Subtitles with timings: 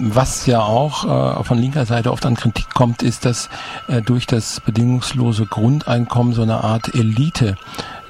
[0.00, 3.48] Was ja auch äh, von linker Seite oft an Kritik kommt, ist, dass
[3.88, 7.56] äh, durch das bedingungslose Grundeinkommen so eine Art Elite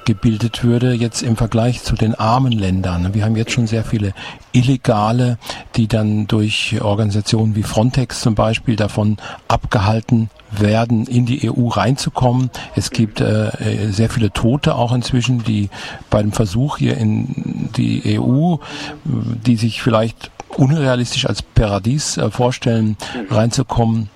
[0.05, 3.13] gebildet würde, jetzt im Vergleich zu den armen Ländern.
[3.13, 4.13] Wir haben jetzt schon sehr viele
[4.51, 5.37] Illegale,
[5.75, 9.17] die dann durch Organisationen wie Frontex zum Beispiel davon
[9.47, 12.49] abgehalten werden, in die EU reinzukommen.
[12.75, 13.51] Es gibt äh,
[13.91, 15.69] sehr viele Tote auch inzwischen, die
[16.09, 18.57] bei dem Versuch hier in die EU,
[19.05, 22.97] die sich vielleicht unrealistisch als Paradies äh, vorstellen,
[23.29, 24.09] reinzukommen,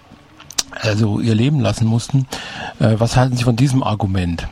[0.71, 2.27] also ihr Leben lassen mussten.
[2.79, 4.47] Äh, was halten Sie von diesem Argument?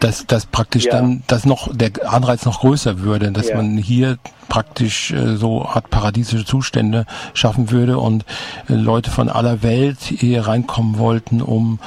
[0.00, 0.92] dass, dass praktisch ja.
[0.92, 3.56] dann dass noch der Anreiz noch größer würde, dass ja.
[3.56, 8.24] man hier praktisch äh, so Art paradiesische Zustände schaffen würde und
[8.68, 11.78] äh, Leute von aller Welt hier reinkommen wollten, um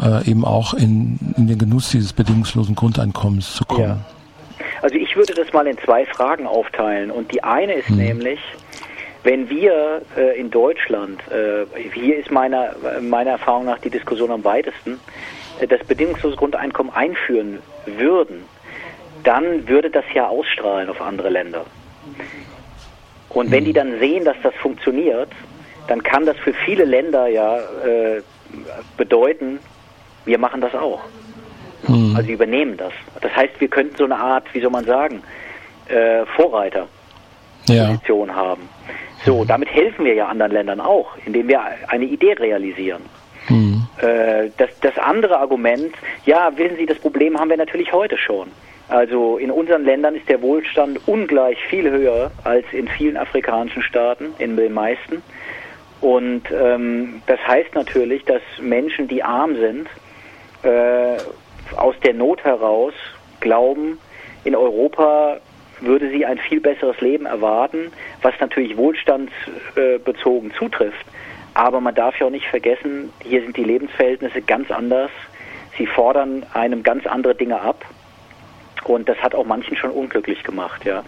[0.00, 3.88] äh, eben auch in, in den Genuss dieses bedingungslosen Grundeinkommens zu kommen.
[3.88, 3.98] Ja.
[4.82, 7.96] Also ich würde das mal in zwei Fragen aufteilen und die eine ist hm.
[7.96, 8.40] nämlich,
[9.22, 14.44] wenn wir äh, in Deutschland, äh, hier ist meiner, meiner Erfahrung nach die Diskussion am
[14.44, 15.00] weitesten,
[15.68, 18.44] das bedingungslose Grundeinkommen einführen würden,
[19.24, 21.64] dann würde das ja ausstrahlen auf andere Länder.
[23.30, 25.30] Und wenn die dann sehen, dass das funktioniert,
[25.88, 28.22] dann kann das für viele Länder ja äh,
[28.96, 29.58] bedeuten,
[30.24, 31.00] wir machen das auch.
[32.16, 32.20] Mhm.
[32.20, 32.92] Also übernehmen das.
[33.20, 35.22] Das heißt, wir könnten so eine Art, wie soll man sagen,
[35.88, 38.34] äh, Vorreiterposition ja.
[38.34, 38.68] haben.
[39.24, 43.02] So, damit helfen wir ja anderen Ländern auch, indem wir eine Idee realisieren.
[43.48, 43.86] Mhm.
[43.98, 45.94] Äh, das, das andere Argument,
[46.24, 48.48] ja, wissen Sie, das Problem haben wir natürlich heute schon.
[48.88, 54.34] Also in unseren Ländern ist der Wohlstand ungleich viel höher als in vielen afrikanischen Staaten,
[54.38, 55.22] in den meisten.
[56.00, 59.88] Und ähm, das heißt natürlich, dass Menschen, die arm sind,
[60.62, 61.16] äh,
[61.76, 62.94] aus der Not heraus
[63.40, 63.98] glauben,
[64.44, 65.38] in Europa
[65.80, 67.92] würde sie ein viel besseres Leben erwarten,
[68.22, 71.04] was natürlich wohlstandsbezogen zutrifft.
[71.54, 75.10] Aber man darf ja auch nicht vergessen, hier sind die Lebensverhältnisse ganz anders.
[75.78, 77.84] Sie fordern einem ganz andere Dinge ab.
[78.84, 80.84] Und das hat auch manchen schon unglücklich gemacht.
[80.84, 81.02] Ja.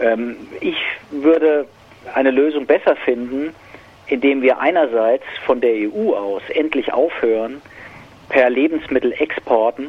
[0.00, 0.76] Ähm, ich
[1.10, 1.66] würde
[2.14, 3.54] eine Lösung besser finden,
[4.06, 7.62] indem wir einerseits von der EU aus endlich aufhören,
[8.28, 9.88] per Lebensmittelexporten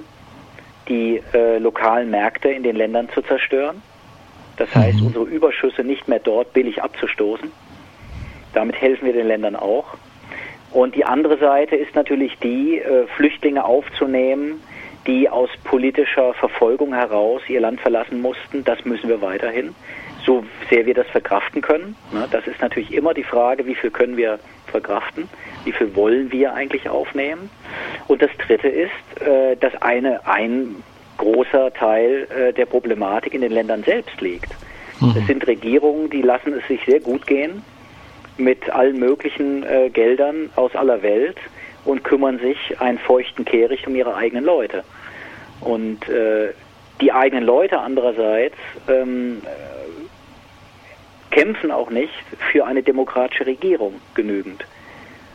[0.87, 3.81] die äh, lokalen Märkte in den Ländern zu zerstören.
[4.57, 5.07] Das heißt, mhm.
[5.07, 7.51] unsere Überschüsse nicht mehr dort billig abzustoßen
[8.55, 9.85] damit helfen wir den Ländern auch.
[10.71, 14.61] Und die andere Seite ist natürlich die, äh, Flüchtlinge aufzunehmen,
[15.07, 18.63] die aus politischer Verfolgung heraus ihr Land verlassen mussten.
[18.63, 19.75] Das müssen wir weiterhin,
[20.25, 21.95] so sehr wir das verkraften können.
[22.11, 22.27] Ne?
[22.31, 25.29] Das ist natürlich immer die Frage, wie viel können wir verkraften,
[25.63, 27.49] wie viel wollen wir eigentlich aufnehmen.
[28.07, 30.75] Und das Dritte ist, äh, dass eine, ein
[31.17, 34.49] großer Teil äh, der Problematik in den Ländern selbst liegt.
[34.99, 35.15] Mhm.
[35.17, 37.63] Es sind Regierungen, die lassen es sich sehr gut gehen,
[38.37, 41.37] mit allen möglichen äh, Geldern aus aller Welt
[41.85, 44.83] und kümmern sich einen feuchten Kehricht um ihre eigenen Leute.
[45.61, 45.99] Und
[47.01, 48.55] die eigenen Leute andererseits
[48.87, 49.41] ähm,
[51.45, 52.13] kämpfen auch nicht
[52.51, 54.65] für eine demokratische Regierung genügend.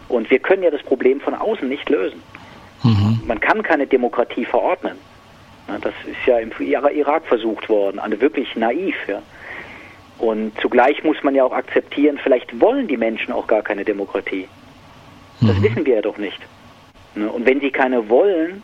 [0.08, 2.20] Und wir können ja das Problem von außen nicht lösen.
[2.82, 3.20] Mhm.
[3.26, 4.96] Man kann keine Demokratie verordnen.
[5.82, 8.96] Das ist ja im Irak versucht worden, eine wirklich naiv.
[9.06, 9.22] Ja.
[10.18, 14.48] Und zugleich muss man ja auch akzeptieren, vielleicht wollen die Menschen auch gar keine Demokratie.
[15.40, 15.62] Das mhm.
[15.62, 16.40] wissen wir ja doch nicht.
[17.14, 18.62] Und wenn sie keine wollen,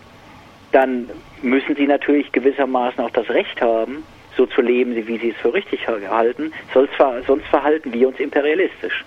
[0.72, 1.08] dann
[1.42, 4.02] müssen sie natürlich gewissermaßen auch das Recht haben,
[4.36, 6.92] so zu leben, wie sie es für richtig halten, sonst,
[7.26, 9.04] sonst verhalten wir uns imperialistisch.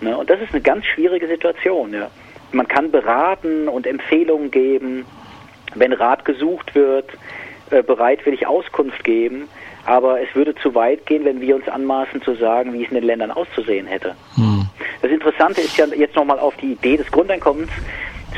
[0.00, 0.16] Ne?
[0.16, 1.92] Und das ist eine ganz schwierige Situation.
[1.92, 2.10] Ja.
[2.52, 5.06] Man kann beraten und Empfehlungen geben,
[5.74, 7.10] wenn Rat gesucht wird,
[7.70, 9.48] äh, bereitwillig Auskunft geben,
[9.86, 12.94] aber es würde zu weit gehen, wenn wir uns anmaßen zu sagen, wie es in
[12.94, 14.14] den Ländern auszusehen hätte.
[14.36, 14.66] Hm.
[15.02, 17.70] Das Interessante ist ja jetzt nochmal auf die Idee des Grundeinkommens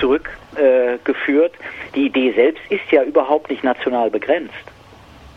[0.00, 1.52] zurückgeführt.
[1.54, 4.54] Äh, die Idee selbst ist ja überhaupt nicht national begrenzt.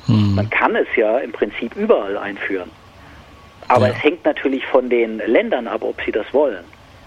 [0.10, 0.36] Hm.
[0.36, 2.70] Man kann es ja im Prinzip überall einführen.
[3.68, 3.94] Aber ja.
[3.94, 6.64] es hängt natürlich von den Ländern ab, ob sie das wollen.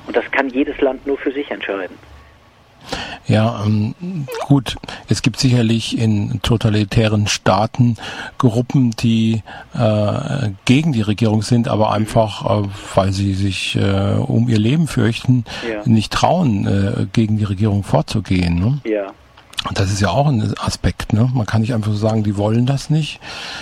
[0.07, 1.97] Und das kann jedes Land nur für sich entscheiden.
[3.27, 3.95] Ja, ähm,
[4.47, 4.77] gut,
[5.09, 7.97] es gibt sicherlich in totalitären Staaten
[8.39, 9.43] Gruppen, die
[9.75, 14.89] äh, gegen die Regierung sind, aber einfach, äh, weil sie sich äh, um ihr Leben
[14.89, 15.83] fürchten, ja.
[15.85, 18.57] nicht trauen, äh, gegen die Regierung vorzugehen.
[18.57, 18.81] Ne?
[18.85, 19.13] Ja.
[19.69, 21.13] Und das ist ja auch ein Aspekt.
[21.13, 21.29] Ne?
[21.35, 23.21] Man kann nicht einfach so sagen, die wollen das nicht,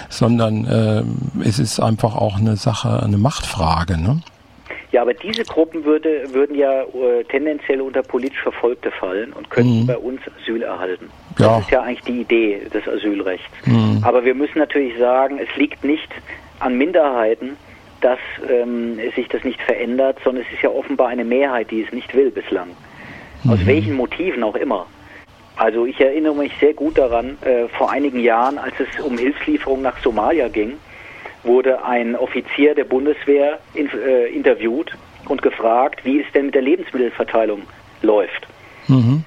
[0.08, 1.02] sondern äh,
[1.46, 4.00] es ist einfach auch eine Sache, eine Machtfrage.
[4.00, 4.20] Ne?
[4.92, 9.82] Ja, aber diese Gruppen würde, würden ja äh, tendenziell unter politisch Verfolgte fallen und könnten
[9.82, 9.86] mhm.
[9.86, 11.10] bei uns Asyl erhalten.
[11.38, 11.56] Ja.
[11.56, 13.46] Das ist ja eigentlich die Idee des Asylrechts.
[13.66, 14.00] Mhm.
[14.02, 16.08] Aber wir müssen natürlich sagen, es liegt nicht
[16.58, 17.56] an Minderheiten,
[18.00, 18.18] dass
[18.48, 22.14] ähm, sich das nicht verändert, sondern es ist ja offenbar eine Mehrheit, die es nicht
[22.14, 22.68] will bislang.
[23.44, 23.50] Mhm.
[23.50, 24.86] Aus welchen Motiven auch immer.
[25.60, 29.82] Also ich erinnere mich sehr gut daran, äh, vor einigen Jahren, als es um Hilfslieferung
[29.82, 30.78] nach Somalia ging,
[31.42, 34.96] wurde ein Offizier der Bundeswehr in, äh, interviewt
[35.28, 37.64] und gefragt, wie es denn mit der Lebensmittelverteilung
[38.00, 38.46] läuft,
[38.88, 39.22] mhm.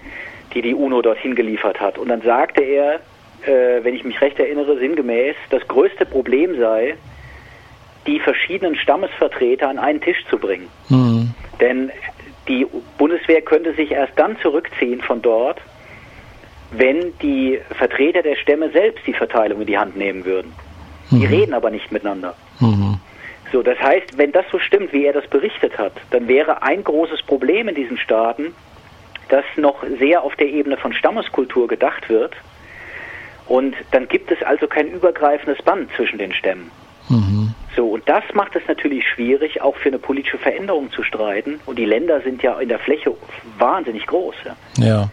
[0.55, 1.99] die die UNO dorthin geliefert hat.
[1.99, 2.95] Und dann sagte er,
[3.45, 6.95] äh, wenn ich mich recht erinnere, sinngemäß, das größte Problem sei,
[8.07, 10.67] die verschiedenen Stammesvertreter an einen Tisch zu bringen.
[10.89, 11.29] Mhm.
[11.59, 11.91] Denn
[12.47, 12.65] die
[12.97, 15.61] Bundeswehr könnte sich erst dann zurückziehen von dort,
[16.75, 20.53] wenn die Vertreter der Stämme selbst die Verteilung in die Hand nehmen würden.
[21.11, 21.25] Die mhm.
[21.25, 22.35] reden aber nicht miteinander.
[22.59, 22.99] Mhm.
[23.51, 26.83] So, das heißt, wenn das so stimmt, wie er das berichtet hat, dann wäre ein
[26.83, 28.55] großes Problem in diesen Staaten,
[29.29, 32.33] dass noch sehr auf der Ebene von Stammeskultur gedacht wird.
[33.45, 36.71] Und dann gibt es also kein übergreifendes Band zwischen den Stämmen.
[37.09, 37.53] Mhm.
[37.75, 41.59] So, und das macht es natürlich schwierig, auch für eine politische Veränderung zu streiten.
[41.65, 43.13] Und die Länder sind ja in der Fläche
[43.57, 44.35] wahnsinnig groß.
[44.45, 44.85] Ja.
[44.85, 45.09] ja.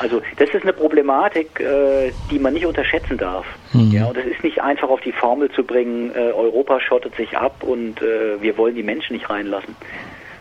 [0.00, 3.46] Also das ist eine Problematik, äh, die man nicht unterschätzen darf.
[3.72, 3.90] Mhm.
[3.90, 7.36] Ja, und es ist nicht einfach auf die Formel zu bringen, äh, Europa schottet sich
[7.36, 9.76] ab und äh, wir wollen die Menschen nicht reinlassen.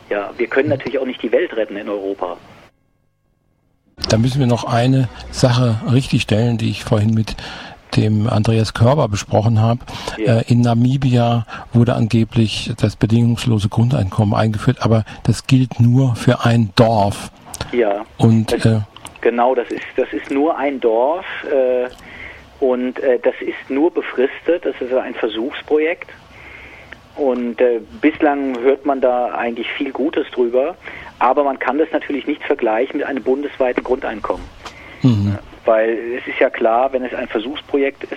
[0.10, 2.38] Ja, wir können natürlich auch nicht die Welt retten in Europa.
[4.10, 7.36] Da müssen wir noch eine Sache richtigstellen, die ich vorhin mit
[7.96, 9.80] dem Andreas Körber besprochen habe.
[10.18, 10.40] Ja.
[10.40, 17.32] In Namibia wurde angeblich das bedingungslose Grundeinkommen eingeführt, aber das gilt nur für ein Dorf.
[17.72, 18.06] Ja.
[18.18, 18.82] Und äh,
[19.22, 21.90] Genau, das ist, das ist nur ein Dorf äh,
[22.60, 26.10] und äh, das ist nur befristet, das ist ein Versuchsprojekt.
[27.16, 30.76] Und äh, bislang hört man da eigentlich viel Gutes drüber,
[31.18, 34.46] aber man kann das natürlich nicht vergleichen mit einem bundesweiten Grundeinkommen.
[35.02, 35.38] Mhm.
[35.66, 38.14] Weil es ist ja klar, wenn es ein Versuchsprojekt ist,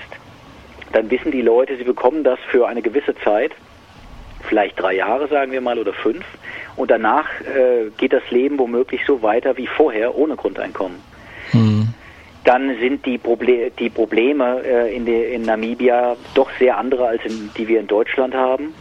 [0.92, 3.52] dann wissen die Leute, sie bekommen das für eine gewisse Zeit,
[4.48, 6.24] vielleicht drei Jahre sagen wir mal oder fünf
[6.76, 10.98] und danach äh, geht das Leben womöglich so weiter wie vorher ohne Grundeinkommen.
[11.52, 11.88] Mhm.
[12.44, 17.50] Dann sind die, Proble die Probleme äh, in, in Namibia doch sehr andere, als in,
[17.56, 18.72] die wir in Deutschland haben.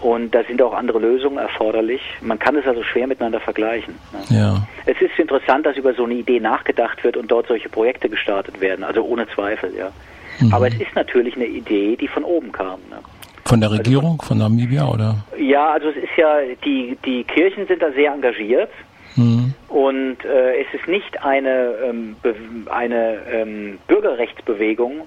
[0.00, 2.02] Und da sind auch andere Lösungen erforderlich.
[2.20, 3.94] Man kann es also schwer miteinander vergleichen.
[4.12, 4.36] Ne?
[4.36, 4.66] Ja.
[4.84, 8.60] Es ist interessant, dass über so eine Idee nachgedacht wird und dort solche Projekte gestartet
[8.60, 9.92] werden, also ohne Zweifel, ja.
[10.38, 10.52] Mhm.
[10.52, 12.80] Aber es ist natürlich eine Idee, die von oben kam.
[12.90, 12.98] Ne?
[13.46, 15.16] Von der also Regierung, von Namibia oder?
[15.38, 18.70] Ja, also es ist ja, die, die Kirchen sind da sehr engagiert.
[19.14, 19.54] Mhm.
[19.68, 22.16] Und äh, es ist nicht eine, ähm,
[22.70, 25.02] eine ähm, Bürgerrechtsbewegung,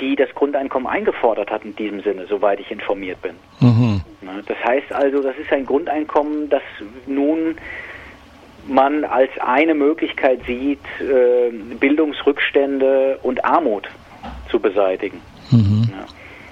[0.00, 3.32] die das Grundeinkommen eingefordert hat in diesem Sinne, soweit ich informiert bin.
[3.60, 4.00] Mhm.
[4.46, 6.62] Das heißt also, das ist ein Grundeinkommen, das
[7.06, 7.56] nun
[8.66, 13.88] man als eine Möglichkeit sieht, äh, Bildungsrückstände und Armut
[14.50, 15.20] zu beseitigen.
[15.50, 15.88] Mhm.
[15.90, 16.06] Ja.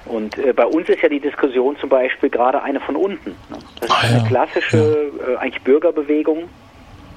[0.08, 3.30] Und äh, bei uns ist ja die Diskussion zum Beispiel gerade eine von unten.
[3.50, 3.58] Ne?
[3.80, 5.34] Das ist ah, eine klassische, ja.
[5.34, 6.48] äh, eigentlich Bürgerbewegung,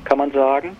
[0.04, 0.76] kann man sagen.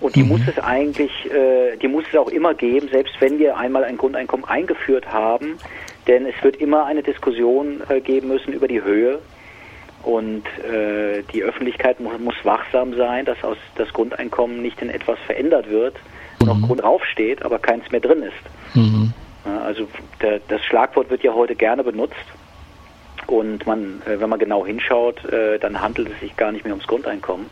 [0.00, 0.28] Und die mhm.
[0.28, 3.98] muss es eigentlich, äh, die muss es auch immer geben, selbst wenn wir einmal ein
[3.98, 5.58] Grundeinkommen eingeführt haben.
[6.06, 9.18] Denn es wird immer eine Diskussion äh, geben müssen über die Höhe.
[10.02, 15.18] Und äh, die Öffentlichkeit muss, muss, wachsam sein, dass aus das Grundeinkommen nicht in etwas
[15.26, 15.94] verändert wird,
[16.38, 16.60] wo mhm.
[16.60, 18.76] noch Grund draufsteht, aber keins mehr drin ist.
[18.76, 19.12] Mhm.
[19.70, 19.86] Also
[20.20, 22.16] der, das Schlagwort wird ja heute gerne benutzt
[23.28, 26.72] und man, äh, wenn man genau hinschaut, äh, dann handelt es sich gar nicht mehr
[26.72, 27.46] ums Grundeinkommen.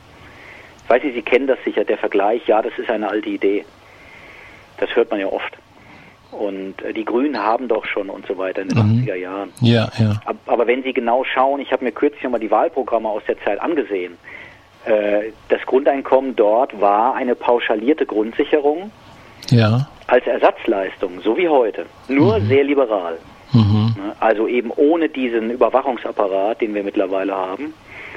[0.83, 3.65] Ich weiß nicht, Sie kennen das sicher, der Vergleich, ja, das ist eine alte Idee.
[4.79, 5.57] Das hört man ja oft.
[6.33, 9.05] Und äh, die Grünen haben doch schon und so weiter in den mhm.
[9.05, 9.53] 80er Jahren.
[9.61, 10.21] Ja, ja.
[10.47, 13.61] Aber wenn Sie genau schauen, ich habe mir kürzlich nochmal die Wahlprogramme aus der Zeit
[13.61, 14.19] angesehen.
[15.49, 18.91] Das Grundeinkommen dort war eine pauschalierte Grundsicherung.
[19.51, 22.49] Ja als Ersatzleistung, so wie heute, nur mhm.
[22.49, 23.19] sehr liberal.
[23.53, 23.95] Mhm.
[23.97, 27.75] Ne, also eben ohne diesen Überwachungsapparat, den wir mittlerweile haben.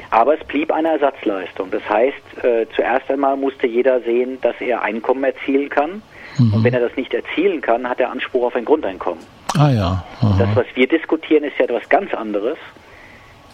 [0.10, 1.70] Aber es blieb eine Ersatzleistung.
[1.70, 6.02] Das heißt, äh, zuerst einmal musste jeder sehen, dass er Einkommen erzielen kann.
[6.38, 6.54] Mhm.
[6.54, 9.24] Und wenn er das nicht erzielen kann, hat er Anspruch auf ein Grundeinkommen.
[9.58, 10.04] Ah ja.
[10.22, 10.36] Aha.
[10.40, 12.58] Das, was wir diskutieren, ist ja etwas ganz anderes.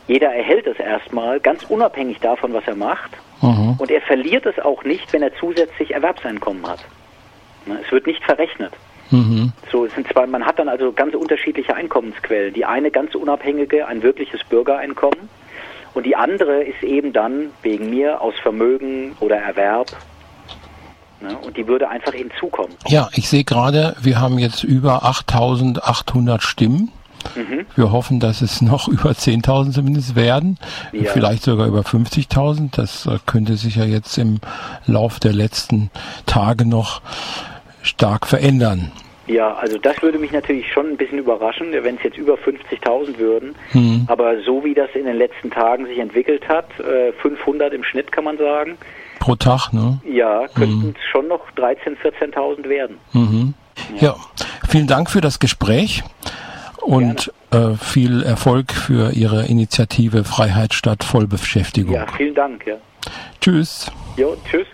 [0.07, 3.11] Jeder erhält es erstmal, ganz unabhängig davon, was er macht.
[3.41, 3.75] Mhm.
[3.79, 6.79] Und er verliert es auch nicht, wenn er zusätzlich Erwerbseinkommen hat.
[7.67, 7.79] Ne?
[7.85, 8.73] Es wird nicht verrechnet.
[9.11, 9.53] Mhm.
[9.71, 12.53] So, es sind zwei, man hat dann also ganz unterschiedliche Einkommensquellen.
[12.53, 15.29] Die eine ganz unabhängige, ein wirkliches Bürgereinkommen.
[15.93, 19.87] Und die andere ist eben dann wegen mir aus Vermögen oder Erwerb.
[21.21, 21.35] Ne?
[21.39, 22.75] Und die würde einfach hinzukommen.
[22.87, 26.91] Ja, ich sehe gerade, wir haben jetzt über 8800 Stimmen.
[27.35, 27.65] Mhm.
[27.75, 30.59] Wir hoffen, dass es noch über 10.000 zumindest werden,
[30.91, 31.11] ja.
[31.11, 32.69] vielleicht sogar über 50.000.
[32.75, 34.39] Das äh, könnte sich ja jetzt im
[34.85, 35.89] Lauf der letzten
[36.25, 37.01] Tage noch
[37.87, 38.91] stark verändern.
[39.27, 43.17] Ja, also das würde mich natürlich schon ein bisschen überraschen, wenn es jetzt über 50.000
[43.17, 43.55] würden.
[43.71, 44.05] Hm.
[44.07, 46.67] Aber so wie das in den letzten Tagen sich entwickelt hat,
[47.21, 48.77] 500 äh, im Schnitt kann man sagen.
[49.19, 49.99] Pro Tag, ne?
[50.09, 50.95] Ja, könnten hm.
[50.97, 51.97] es schon noch 13.000,
[52.33, 52.97] 14.000 werden.
[53.11, 53.53] Mhm.
[53.99, 54.07] Ja.
[54.07, 54.15] ja,
[54.67, 56.03] vielen Dank für das Gespräch
[56.81, 61.93] und äh, viel Erfolg für Ihre Initiative Freiheit statt Vollbeschäftigung.
[61.93, 62.65] Ja, vielen Dank.
[62.65, 62.77] Ja.
[63.41, 63.91] Tschüss.
[64.15, 64.67] Jo, tschüss.